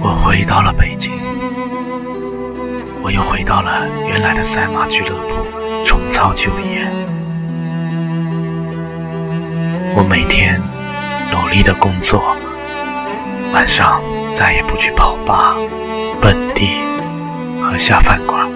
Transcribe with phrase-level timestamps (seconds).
[0.00, 1.12] 我回到了北京，
[3.00, 5.46] 我又回到了原来的赛马俱乐部，
[5.84, 6.84] 重操旧业。
[9.94, 10.60] 我每天
[11.30, 12.36] 努力的工作，
[13.52, 14.00] 晚上
[14.34, 15.54] 再也不去跑吧、
[16.20, 16.80] 蹦迪
[17.62, 18.50] 和下饭馆。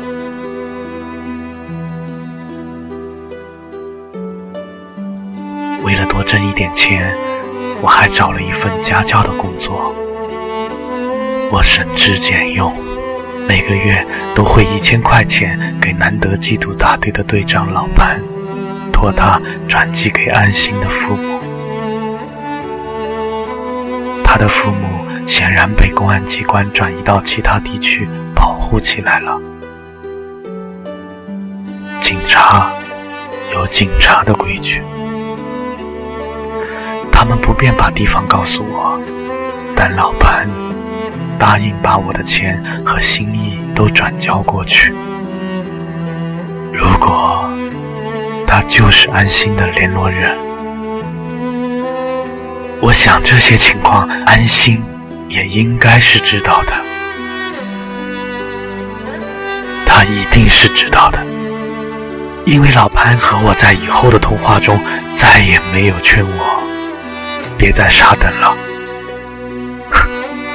[5.84, 7.16] 为了多挣一点钱，
[7.82, 9.94] 我还找了一份家教的工作。
[11.52, 12.74] 我省吃俭用，
[13.46, 14.04] 每个月
[14.34, 18.20] 都会一千块钱给南德缉毒大队的队长老潘，
[18.92, 21.40] 托他转寄给安心的父母。
[24.24, 29.40] 他的父母显然被公安机关转移到其他地区保护起来了。
[32.00, 32.70] 警察
[33.54, 34.82] 有警察的规矩，
[37.26, 38.98] 们不便把地方告诉我，
[39.74, 40.48] 但老潘。
[41.38, 44.94] 答应把我的钱和心意都转交过去。
[46.72, 47.46] 如果
[48.46, 50.34] 他就是安心的联络人，
[52.80, 54.82] 我想这些情况安心
[55.28, 56.72] 也应该是知道的。
[59.84, 61.18] 他一定是知道的，
[62.46, 64.80] 因为老潘和我在以后的通话中
[65.14, 66.55] 再也没有劝我
[67.58, 68.56] 别再傻等了。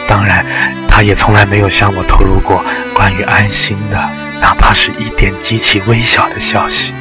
[0.07, 0.45] 当然，
[0.87, 3.97] 他也从来没有向我透露过关于安心的，
[4.41, 6.93] 哪怕是一点极其微小的消息。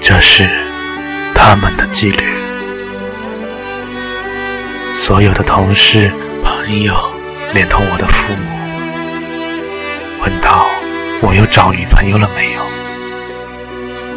[0.00, 0.48] 这是
[1.34, 2.24] 他们的纪律。
[4.94, 6.10] 所有的同事、
[6.42, 6.94] 朋友，
[7.52, 10.66] 连同我的父母，问到
[11.20, 12.60] 我又找女朋友了没有，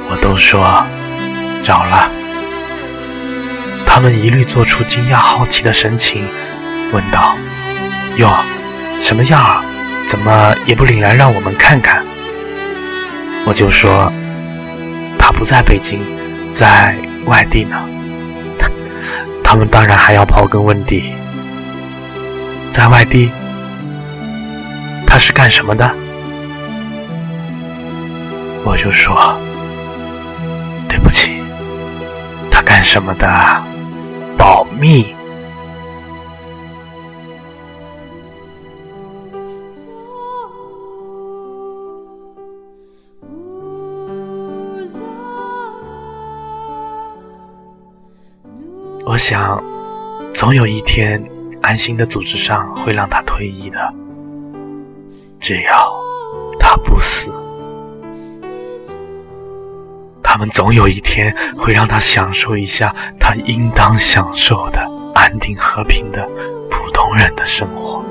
[0.10, 0.86] 我都说
[1.64, 2.10] 找了。
[3.86, 6.24] 他们一律做出惊讶好奇的神情，
[6.94, 7.36] 问道
[8.18, 8.30] ：“哟，
[9.02, 9.64] 什么样啊？
[10.08, 12.04] 怎么也不领来让我们看看？”
[13.46, 14.12] 我就说
[15.18, 16.00] ：“他不在北京，
[16.54, 17.78] 在外地呢。
[19.44, 21.14] ”他们当然还要刨根问底
[22.72, 23.32] ：“在外地？
[25.08, 25.90] 他是干什么的？”
[28.64, 29.36] 我就说
[32.80, 33.28] ：“干什么的？”
[34.40, 35.14] 保密。
[49.06, 49.62] 我想，
[50.34, 51.22] 总有一天，
[51.62, 53.94] 安心的组织上会让他退役的。
[55.42, 55.94] 只要
[56.58, 57.30] 他不死。
[60.40, 64.80] 我们总有一天会让他享受一下他应当享受的
[65.14, 66.26] 安定和平的
[66.72, 68.02] 普通人的生活，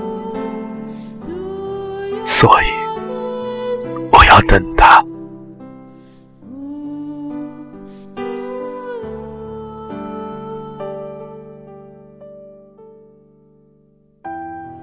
[2.27, 2.67] 所以
[4.13, 5.03] 我要等他。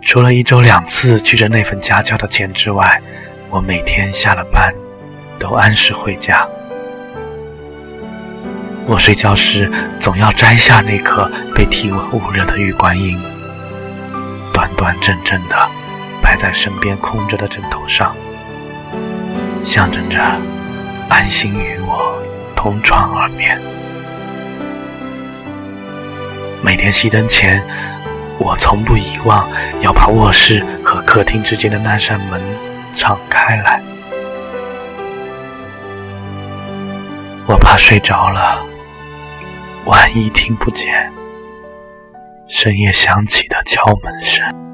[0.02, 3.00] 除了一周两次取着那份家教的钱之外，
[3.52, 4.74] 我每天下了班
[5.38, 6.50] 都按时回家。
[8.88, 13.20] 我睡觉时总要摘下那颗被体温捂热的玉观音，
[14.54, 15.56] 端端正正的
[16.22, 18.16] 摆在身边空着的枕头上，
[19.64, 20.22] 象征着
[21.10, 22.22] 安心与我
[22.56, 23.60] 同床而眠。
[26.62, 27.64] 每天熄灯前，
[28.38, 29.50] 我从不遗忘
[29.82, 32.40] 要把卧室和客厅之间的那扇门
[32.94, 33.82] 敞开来，
[37.48, 38.64] 我怕睡着了。
[39.86, 41.12] 万一听不见
[42.48, 44.65] 深夜响起的敲门声。